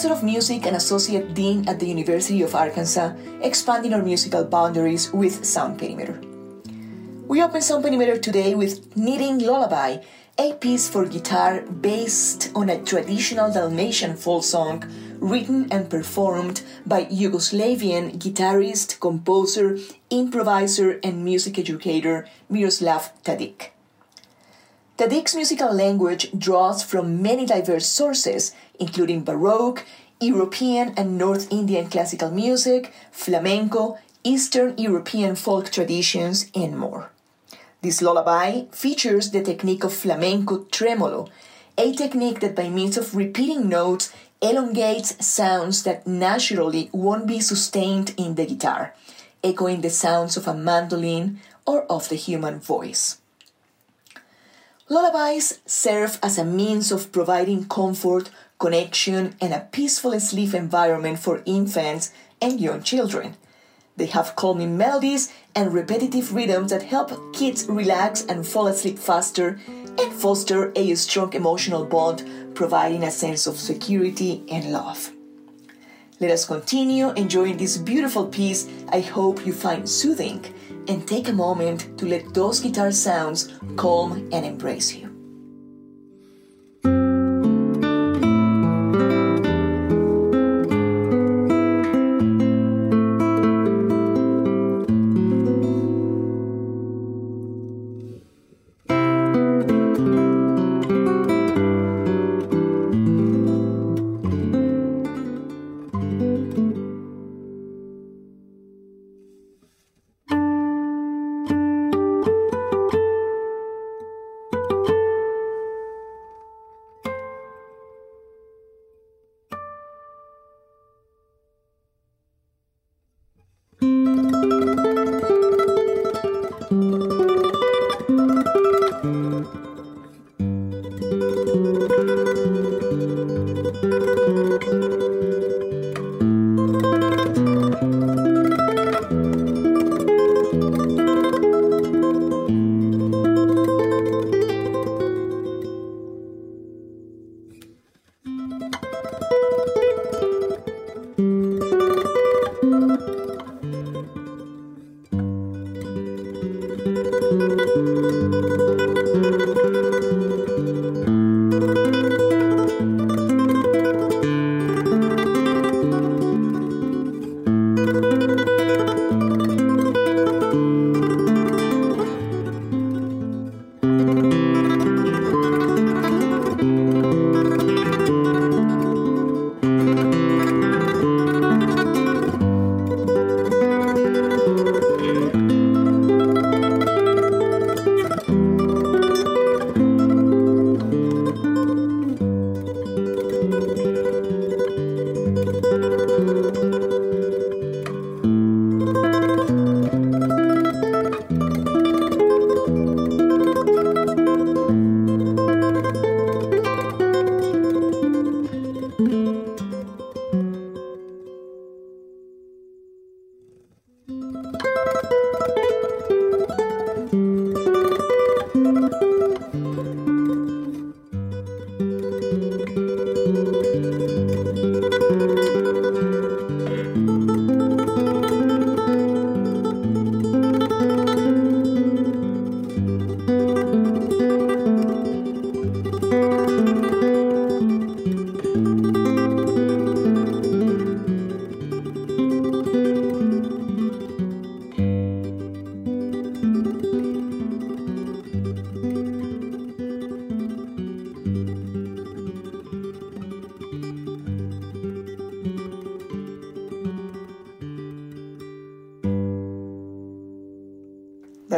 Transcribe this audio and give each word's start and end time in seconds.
professor 0.00 0.18
of 0.18 0.24
music 0.24 0.64
and 0.64 0.76
associate 0.76 1.34
dean 1.34 1.68
at 1.68 1.78
the 1.78 1.86
University 1.86 2.40
of 2.40 2.54
Arkansas, 2.54 3.12
expanding 3.42 3.92
our 3.92 4.00
musical 4.00 4.42
boundaries 4.42 5.12
with 5.12 5.44
Sound 5.44 5.78
Perimeter. 5.78 6.18
We 7.28 7.42
open 7.42 7.60
Sound 7.60 7.84
Perimeter 7.84 8.16
today 8.16 8.54
with 8.54 8.96
Knitting 8.96 9.40
Lullaby, 9.40 9.98
a 10.38 10.54
piece 10.54 10.88
for 10.88 11.04
guitar 11.04 11.60
based 11.60 12.50
on 12.54 12.70
a 12.70 12.82
traditional 12.82 13.52
Dalmatian 13.52 14.16
folk 14.16 14.42
song 14.42 14.84
written 15.18 15.70
and 15.70 15.90
performed 15.90 16.62
by 16.86 17.04
Yugoslavian 17.04 18.16
guitarist, 18.16 19.00
composer, 19.00 19.76
improviser, 20.08 20.98
and 21.04 21.22
music 21.22 21.58
educator 21.58 22.26
Miroslav 22.48 23.12
Tadic. 23.22 23.72
Tadic's 25.00 25.34
musical 25.34 25.72
language 25.72 26.30
draws 26.36 26.82
from 26.82 27.22
many 27.22 27.46
diverse 27.46 27.86
sources, 27.86 28.52
including 28.78 29.24
Baroque, 29.24 29.86
European 30.20 30.92
and 30.94 31.16
North 31.16 31.50
Indian 31.50 31.88
classical 31.88 32.30
music, 32.30 32.92
flamenco, 33.10 33.96
Eastern 34.24 34.76
European 34.76 35.36
folk 35.36 35.70
traditions, 35.70 36.50
and 36.54 36.78
more. 36.78 37.10
This 37.80 38.02
lullaby 38.02 38.64
features 38.72 39.30
the 39.30 39.42
technique 39.42 39.84
of 39.84 39.94
flamenco 39.94 40.64
tremolo, 40.64 41.30
a 41.78 41.94
technique 41.94 42.40
that 42.40 42.54
by 42.54 42.68
means 42.68 42.98
of 42.98 43.16
repeating 43.16 43.70
notes 43.70 44.12
elongates 44.42 45.16
sounds 45.26 45.82
that 45.84 46.06
naturally 46.06 46.90
won't 46.92 47.26
be 47.26 47.40
sustained 47.40 48.12
in 48.18 48.34
the 48.34 48.44
guitar, 48.44 48.94
echoing 49.42 49.80
the 49.80 49.88
sounds 49.88 50.36
of 50.36 50.46
a 50.46 50.52
mandolin 50.52 51.40
or 51.66 51.84
of 51.84 52.10
the 52.10 52.16
human 52.16 52.60
voice. 52.60 53.19
Lullabies 54.92 55.60
serve 55.66 56.18
as 56.20 56.36
a 56.36 56.44
means 56.44 56.90
of 56.90 57.12
providing 57.12 57.68
comfort, 57.68 58.28
connection, 58.58 59.36
and 59.40 59.54
a 59.54 59.68
peaceful 59.70 60.18
sleep 60.18 60.52
environment 60.52 61.20
for 61.20 61.44
infants 61.46 62.10
and 62.42 62.60
young 62.60 62.82
children. 62.82 63.36
They 63.96 64.06
have 64.06 64.34
calming 64.34 64.76
melodies 64.76 65.32
and 65.54 65.72
repetitive 65.72 66.34
rhythms 66.34 66.72
that 66.72 66.82
help 66.82 67.32
kids 67.32 67.66
relax 67.68 68.24
and 68.24 68.44
fall 68.44 68.66
asleep 68.66 68.98
faster 68.98 69.60
and 69.96 70.12
foster 70.12 70.72
a 70.74 70.96
strong 70.96 71.34
emotional 71.34 71.84
bond, 71.84 72.24
providing 72.56 73.04
a 73.04 73.12
sense 73.12 73.46
of 73.46 73.60
security 73.60 74.42
and 74.50 74.72
love. 74.72 75.12
Let 76.20 76.32
us 76.32 76.44
continue 76.44 77.12
enjoying 77.12 77.56
this 77.56 77.78
beautiful 77.78 78.26
piece 78.26 78.68
I 78.92 79.00
hope 79.00 79.46
you 79.46 79.54
find 79.54 79.88
soothing 79.88 80.44
and 80.86 81.08
take 81.08 81.28
a 81.28 81.32
moment 81.32 81.96
to 81.96 82.04
let 82.04 82.34
those 82.34 82.60
guitar 82.60 82.92
sounds 82.92 83.48
calm 83.76 84.28
and 84.30 84.44
embrace 84.44 84.92
you. 84.92 85.09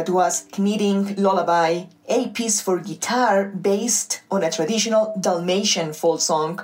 That 0.03 0.09
was 0.11 0.45
Knitting 0.57 1.15
Lullaby, 1.15 1.83
a 2.09 2.27
piece 2.29 2.59
for 2.59 2.77
guitar 2.79 3.45
based 3.45 4.21
on 4.29 4.43
a 4.43 4.51
traditional 4.51 5.15
Dalmatian 5.19 5.93
folk 5.93 6.19
song 6.19 6.59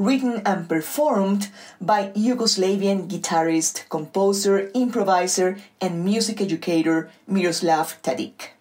written 0.00 0.40
and 0.46 0.66
performed 0.66 1.50
by 1.78 2.08
Yugoslavian 2.16 3.06
guitarist, 3.06 3.86
composer, 3.90 4.70
improviser, 4.72 5.58
and 5.78 6.02
music 6.02 6.40
educator 6.40 7.10
Miroslav 7.28 8.00
Tadic. 8.02 8.56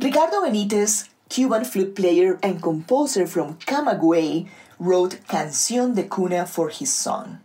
Ricardo 0.00 0.42
Benitez, 0.42 1.08
Cuban 1.28 1.64
flute 1.64 1.94
player 1.94 2.40
and 2.42 2.60
composer 2.60 3.24
from 3.24 3.54
Camagüey, 3.58 4.48
wrote 4.80 5.20
Canción 5.28 5.94
de 5.94 6.02
Cuna 6.08 6.44
for 6.44 6.68
his 6.68 6.92
son. 6.92 7.38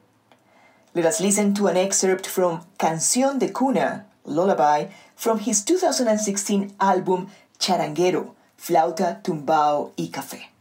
Let 0.96 1.06
us 1.06 1.22
listen 1.22 1.54
to 1.54 1.68
an 1.68 1.78
excerpt 1.78 2.26
from 2.26 2.62
Canción 2.80 3.38
de 3.38 3.50
Cuna, 3.50 4.08
Lullaby 4.26 4.88
from 5.16 5.38
his 5.38 5.64
2016 5.64 6.74
album 6.80 7.30
Charanguero, 7.60 8.34
Flauta, 8.58 9.22
Tumbao 9.22 9.92
y 10.00 10.10
Café. 10.12 10.57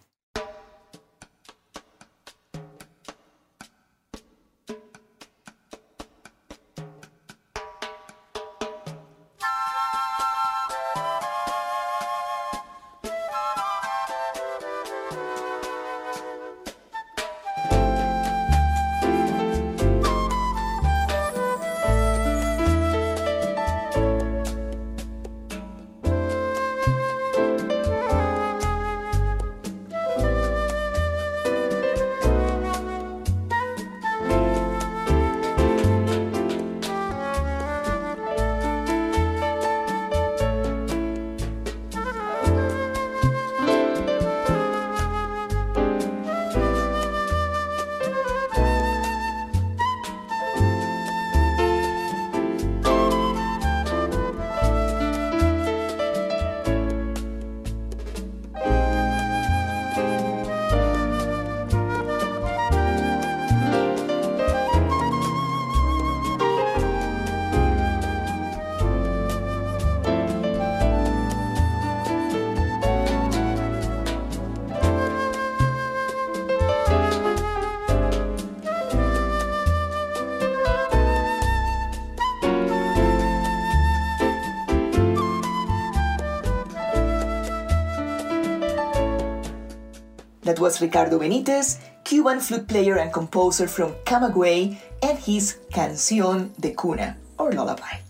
That 90.57 90.63
was 90.63 90.81
Ricardo 90.81 91.19
Benitez, 91.19 91.77
Cuban 92.03 92.41
flute 92.41 92.67
player 92.67 92.97
and 92.97 93.13
composer 93.13 93.69
from 93.69 93.93
Camagüey, 94.07 94.79
and 95.03 95.19
his 95.19 95.59
Canción 95.71 96.49
de 96.59 96.73
Cuna, 96.73 97.15
or 97.39 97.53
lullaby. 97.53 98.01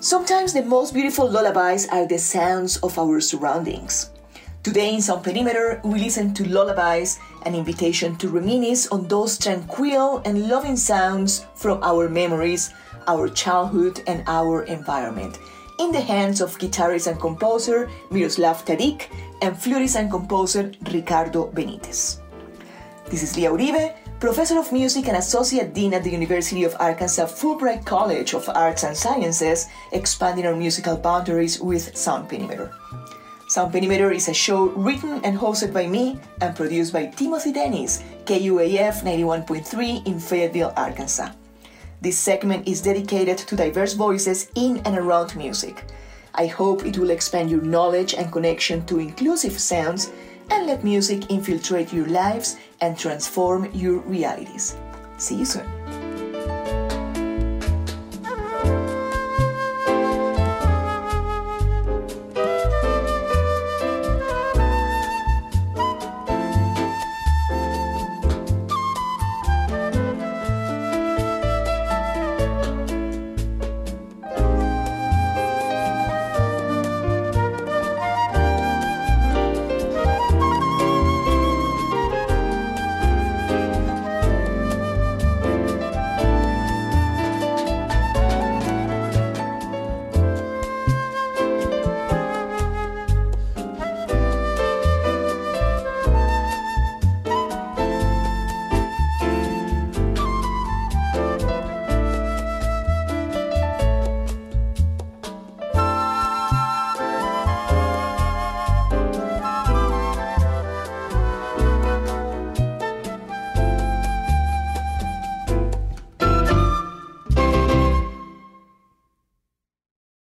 Sometimes 0.00 0.52
the 0.52 0.62
most 0.62 0.92
beautiful 0.92 1.24
lullabies 1.24 1.88
are 1.88 2.06
the 2.06 2.18
sounds 2.18 2.76
of 2.84 2.98
our 2.98 3.18
surroundings. 3.22 4.10
Today 4.62 4.92
in 4.92 5.00
Sound 5.00 5.24
Perimeter, 5.24 5.80
we 5.84 6.00
listen 6.00 6.34
to 6.34 6.44
lullabies, 6.44 7.18
an 7.46 7.54
invitation 7.54 8.14
to 8.16 8.28
reminisce 8.28 8.88
on 8.88 9.08
those 9.08 9.38
tranquil 9.38 10.20
and 10.26 10.50
loving 10.50 10.76
sounds 10.76 11.46
from 11.54 11.82
our 11.82 12.10
memories, 12.10 12.74
our 13.08 13.30
childhood, 13.30 14.02
and 14.06 14.22
our 14.26 14.64
environment, 14.64 15.38
in 15.78 15.92
the 15.92 16.00
hands 16.00 16.40
of 16.40 16.58
guitarist 16.58 17.06
and 17.06 17.20
composer 17.20 17.90
Miroslav 18.10 18.64
Tadic 18.64 19.08
and 19.40 19.56
flutist 19.56 19.96
and 19.96 20.10
composer 20.10 20.72
Ricardo 20.92 21.50
Benitez. 21.50 22.20
This 23.08 23.22
is 23.22 23.36
Lia 23.36 23.50
Uribe, 23.50 23.94
professor 24.20 24.58
of 24.58 24.72
music 24.72 25.08
and 25.08 25.16
associate 25.16 25.74
dean 25.74 25.92
at 25.94 26.04
the 26.04 26.10
University 26.10 26.64
of 26.64 26.76
Arkansas 26.78 27.26
Fulbright 27.26 27.84
College 27.84 28.34
of 28.34 28.48
Arts 28.48 28.84
and 28.84 28.96
Sciences, 28.96 29.66
expanding 29.90 30.46
our 30.46 30.54
musical 30.54 30.96
boundaries 30.96 31.60
with 31.60 31.96
Sound 31.96 32.28
Perimeter. 32.28 32.70
Sound 33.48 33.72
Perimeter 33.72 34.12
is 34.12 34.28
a 34.28 34.32
show 34.32 34.70
written 34.70 35.20
and 35.24 35.36
hosted 35.36 35.74
by 35.74 35.86
me 35.86 36.18
and 36.40 36.56
produced 36.56 36.92
by 36.92 37.06
Timothy 37.06 37.52
Dennis, 37.52 38.02
KUAF 38.24 39.02
91.3 39.02 40.06
in 40.06 40.18
Fayetteville, 40.18 40.72
Arkansas. 40.76 41.32
This 42.02 42.18
segment 42.18 42.66
is 42.66 42.82
dedicated 42.82 43.38
to 43.38 43.54
diverse 43.54 43.92
voices 43.92 44.50
in 44.56 44.78
and 44.78 44.98
around 44.98 45.36
music. 45.36 45.84
I 46.34 46.46
hope 46.46 46.84
it 46.84 46.98
will 46.98 47.10
expand 47.10 47.48
your 47.48 47.62
knowledge 47.62 48.14
and 48.14 48.32
connection 48.32 48.84
to 48.86 48.98
inclusive 48.98 49.56
sounds 49.56 50.10
and 50.50 50.66
let 50.66 50.82
music 50.82 51.30
infiltrate 51.30 51.92
your 51.92 52.08
lives 52.08 52.56
and 52.80 52.98
transform 52.98 53.70
your 53.72 53.98
realities. 54.00 54.76
See 55.18 55.36
you 55.36 55.44
soon. 55.44 55.81